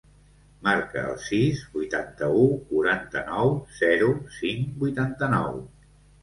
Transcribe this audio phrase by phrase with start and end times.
[0.67, 5.63] Marca el sis, vuitanta-u, quaranta-nou, zero, cinc, vuitanta-nou.